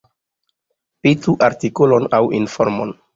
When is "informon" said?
2.39-2.95